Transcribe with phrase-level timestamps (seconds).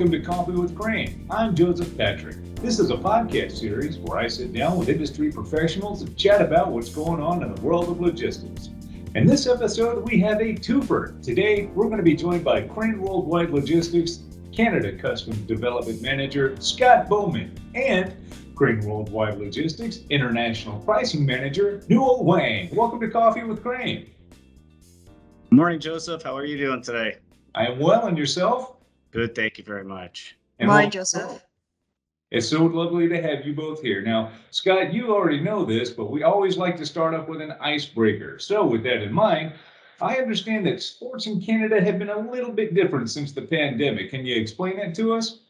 [0.00, 1.26] Welcome to Coffee with Crane.
[1.28, 2.36] I'm Joseph Patrick.
[2.54, 6.72] This is a podcast series where I sit down with industry professionals and chat about
[6.72, 8.70] what's going on in the world of logistics.
[9.14, 11.22] In this episode, we have a twofer.
[11.22, 14.20] Today, we're going to be joined by Crane Worldwide Logistics
[14.56, 18.16] Canada Customs Development Manager Scott Bowman and
[18.54, 22.74] Crane Worldwide Logistics International Pricing Manager Newell Wang.
[22.74, 24.08] Welcome to Coffee with Crane.
[25.50, 26.22] Morning, Joseph.
[26.22, 27.18] How are you doing today?
[27.54, 28.79] I am well, and yourself?
[29.10, 30.36] Good, thank you very much.
[30.58, 31.44] And Hi, wel- Joseph.
[32.30, 34.02] It's so lovely to have you both here.
[34.02, 37.52] Now, Scott, you already know this, but we always like to start off with an
[37.60, 38.38] icebreaker.
[38.38, 39.54] So, with that in mind,
[40.00, 44.10] I understand that sports in Canada have been a little bit different since the pandemic.
[44.10, 45.40] Can you explain that to us?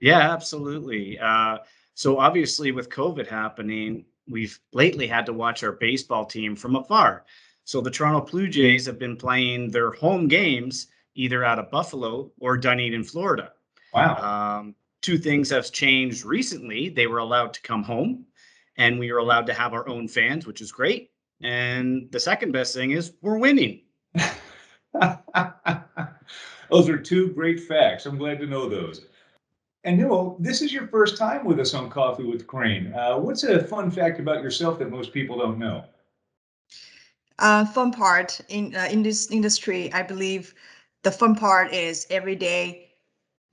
[0.00, 1.18] Yeah, absolutely.
[1.18, 1.58] Uh,
[1.94, 7.24] so obviously, with COVID happening, we've lately had to watch our baseball team from afar.
[7.64, 12.30] So the Toronto Blue Jays have been playing their home games either out of Buffalo
[12.38, 13.52] or Dunedin, Florida.
[13.92, 14.60] Wow.
[14.60, 16.88] Um, two things have changed recently.
[16.88, 18.24] They were allowed to come home,
[18.76, 21.10] and we are allowed to have our own fans, which is great.
[21.42, 23.82] And the second best thing is we're winning.
[26.70, 28.06] those are two great facts.
[28.06, 29.06] I'm glad to know those.
[29.84, 32.92] And Newell, this is your first time with us on Coffee with Crane.
[32.94, 35.84] Uh, what's a fun fact about yourself that most people don't know?
[37.38, 40.54] Uh, fun part in uh, in this industry, I believe
[41.08, 42.90] the fun part is every day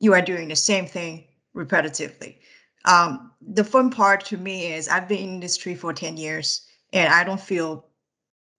[0.02, 1.23] you are doing the same thing
[1.56, 2.36] repetitively.
[2.84, 7.14] Um, the fun part to me is I've been in industry for 10 years and
[7.14, 7.86] I don't feel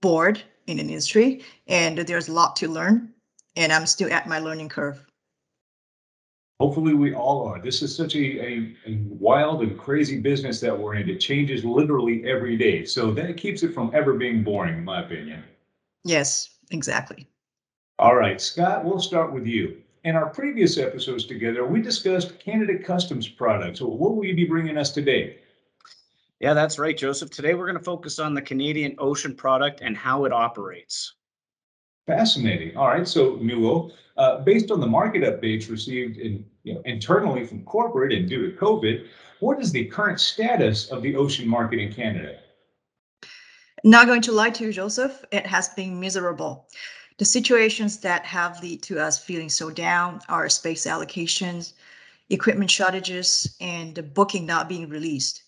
[0.00, 3.12] bored in an industry and there's a lot to learn
[3.54, 5.04] and I'm still at my learning curve.
[6.58, 7.60] Hopefully, we all are.
[7.60, 11.10] This is such a, a, a wild and crazy business that we're in.
[11.10, 12.86] It changes literally every day.
[12.86, 15.44] So that keeps it from ever being boring, in my opinion.
[16.02, 17.28] Yes, exactly.
[17.98, 19.78] All right, Scott, we'll start with you.
[20.04, 23.78] In our previous episodes together, we discussed Canada Customs products.
[23.78, 25.38] So what will you be bringing us today?
[26.38, 27.30] Yeah, that's right, Joseph.
[27.30, 31.14] Today we're going to focus on the Canadian Ocean product and how it operates.
[32.06, 32.76] Fascinating.
[32.76, 37.46] All right, so Newell, uh, based on the market updates received in, you know, internally
[37.46, 39.06] from corporate and due to COVID,
[39.40, 42.40] what is the current status of the ocean market in Canada?
[43.84, 46.68] Not going to lie to you, Joseph, it has been miserable.
[47.18, 51.72] The situations that have led to us feeling so down are space allocations,
[52.28, 55.42] equipment shortages, and the booking not being released.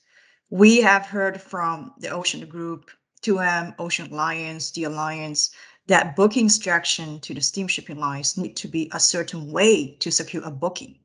[0.48, 2.90] We have heard from the Ocean Group,
[3.20, 5.50] 2M, Ocean Alliance, the Alliance,
[5.88, 10.44] that booking instruction to the steamshipping lines need to be a certain way to secure
[10.44, 10.98] a booking.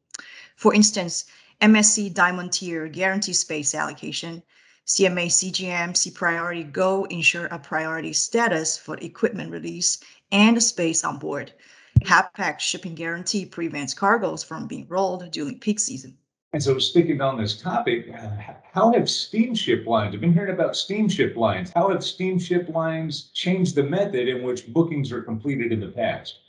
[0.55, 1.25] For instance,
[1.59, 4.43] MSC Diamond Tier guarantee space allocation
[4.85, 11.53] CMA CGM Seapriority Go ensure a priority status for equipment release and space on board.
[12.01, 16.17] Hapag shipping guarantee prevents cargoes from being rolled during peak season.
[16.51, 18.29] And so, sticking on this topic, uh,
[18.73, 20.13] how have steamship lines?
[20.13, 21.71] I've been hearing about steamship lines.
[21.73, 26.39] How have steamship lines changed the method in which bookings are completed in the past?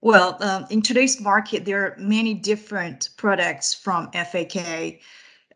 [0.00, 5.00] Well, um, in today's market, there are many different products from FAK,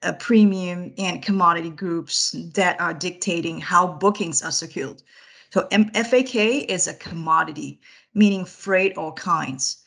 [0.03, 5.03] uh, premium, and commodity groups that are dictating how bookings are secured.
[5.51, 6.35] So M- FAK
[6.71, 7.81] is a commodity,
[8.15, 9.83] meaning freight or kinds.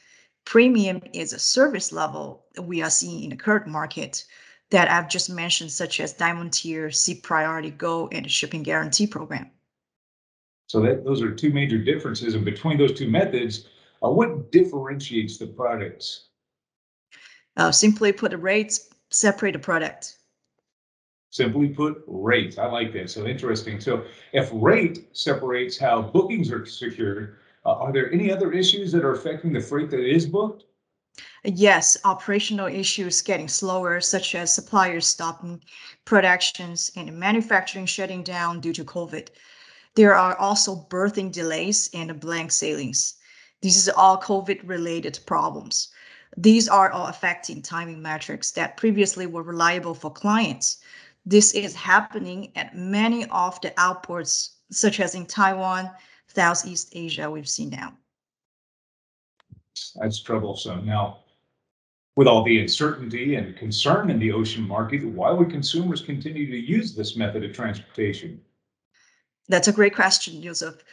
[0.46, 4.26] Premium is a service level we are seeing in the current market
[4.72, 9.52] that I've just mentioned, such as Diamond Tier, Seapriority Go, and the Shipping Guarantee Program.
[10.68, 13.68] So that those are two major differences, and between those two methods,
[14.04, 16.30] uh, what differentiates the products?
[17.58, 20.18] Uh, simply put, the rates separate a product.
[21.30, 22.60] Simply put, rate.
[22.60, 23.10] I like that.
[23.10, 23.80] So interesting.
[23.80, 29.06] So if rate separates how bookings are secured, uh, are there any other issues that
[29.06, 30.66] are affecting the freight that is booked?
[31.44, 35.62] Yes, operational issues getting slower, such as suppliers stopping
[36.06, 39.30] productions and manufacturing shutting down due to COVID.
[39.96, 43.16] There are also berthing delays and blank sailings.
[43.62, 45.90] These are all COVID related problems.
[46.38, 50.82] These are all affecting timing metrics that previously were reliable for clients.
[51.26, 55.92] This is happening at many of the outports, such as in Taiwan,
[56.28, 57.94] Southeast Asia, we've seen now.
[59.96, 60.86] That's troublesome.
[60.86, 61.20] Now,
[62.16, 66.58] with all the uncertainty and concern in the ocean market, why would consumers continue to
[66.58, 68.42] use this method of transportation?
[69.48, 70.84] That's a great question, Joseph.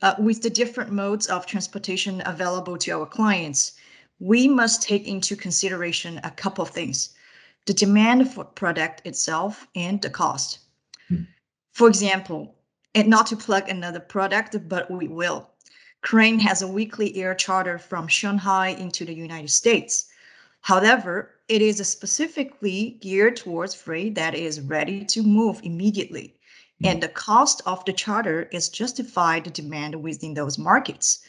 [0.00, 3.74] Uh, with the different modes of transportation available to our clients,
[4.20, 7.14] we must take into consideration a couple of things
[7.66, 10.60] the demand for product itself and the cost.
[11.08, 11.24] Hmm.
[11.72, 12.54] For example,
[12.94, 15.50] and not to plug another product, but we will.
[16.00, 20.06] Crane has a weekly air charter from Shanghai into the United States.
[20.62, 26.34] However, it is specifically geared towards freight that is ready to move immediately.
[26.82, 31.20] And the cost of the charter is justified the demand within those markets.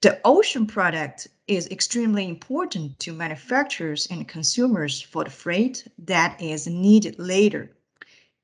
[0.00, 6.68] The ocean product is extremely important to manufacturers and consumers for the freight that is
[6.68, 7.76] needed later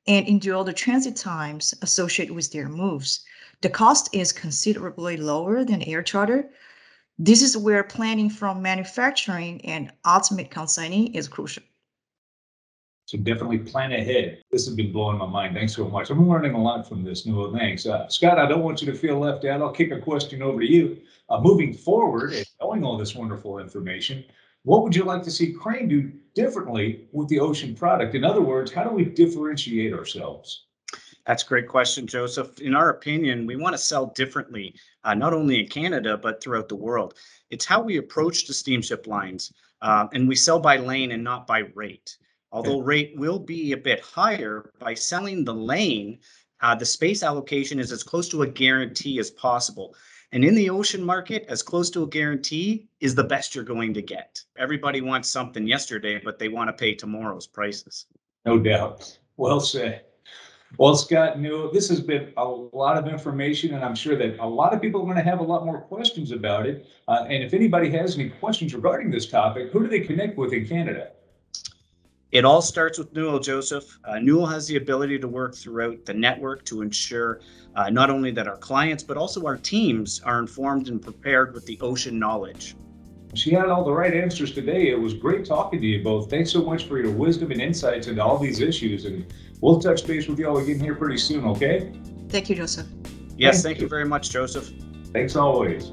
[0.05, 3.25] and endure the transit times associated with their moves.
[3.61, 6.51] The cost is considerably lower than air charter.
[7.21, 11.63] This is where planning from manufacturing and ultimate consignee is crucial.
[13.07, 14.43] So definitely plan ahead.
[14.51, 15.55] This has been blowing my mind.
[15.55, 16.11] Thanks so much.
[16.11, 17.53] I'm learning a lot from this, Newell.
[17.53, 17.85] Thanks.
[17.87, 19.61] Uh, Scott, I don't want you to feel left out.
[19.61, 20.99] I'll kick a question over to you.
[21.29, 24.25] Uh, moving forward and knowing all this wonderful information,
[24.63, 28.15] what would you like to see Crane do differently with the ocean product?
[28.15, 30.65] In other words, how do we differentiate ourselves?
[31.27, 32.59] That's a great question, Joseph.
[32.61, 34.75] In our opinion, we want to sell differently,
[35.05, 37.15] uh, not only in Canada, but throughout the world.
[37.51, 39.53] It's how we approach the steamship lines,
[39.83, 42.17] uh, and we sell by lane and not by rate.
[42.55, 46.21] Although rate will be a bit higher by selling the lane,
[46.61, 49.97] uh, the space allocation is as close to a guarantee as possible.
[50.31, 53.93] And in the ocean market, as close to a guarantee is the best you're going
[53.95, 54.41] to get.
[54.57, 58.07] Everybody wants something yesterday, but they want to pay tomorrow's prices.
[58.47, 59.19] No doubt.
[59.37, 60.05] Well said.
[60.79, 64.47] Well, Scott, Newell, this has been a lot of information, and I'm sure that a
[64.47, 66.87] lot of people are going to have a lot more questions about it.
[67.09, 70.53] Uh, and if anybody has any questions regarding this topic, who do they connect with
[70.53, 71.11] in Canada?
[72.35, 73.97] It all starts with Newell, Joseph.
[74.05, 77.39] Uh, Newell has the ability to work throughout the network to ensure
[77.77, 81.65] uh, not only that our clients, but also our teams are informed and prepared with
[81.65, 82.75] the ocean knowledge.
[83.35, 84.89] She had all the right answers today.
[84.91, 86.29] It was great talking to you both.
[86.29, 89.05] Thanks so much for your wisdom and insights into all these issues.
[89.05, 91.93] And we'll touch base with you all again here pretty soon, okay?
[92.31, 92.89] Thank you, Joseph.
[93.37, 94.73] Yes, thank, thank you very much, Joseph.
[95.13, 95.93] Thanks always.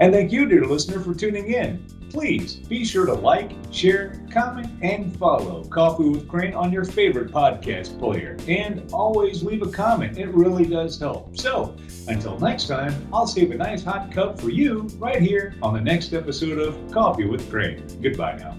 [0.00, 1.84] And thank you, dear listener, for tuning in.
[2.10, 7.30] Please be sure to like, share, comment, and follow Coffee with Crane on your favorite
[7.30, 8.36] podcast player.
[8.46, 11.36] And always leave a comment, it really does help.
[11.38, 11.76] So,
[12.06, 15.80] until next time, I'll save a nice hot cup for you right here on the
[15.80, 17.82] next episode of Coffee with Crane.
[18.00, 18.56] Goodbye now.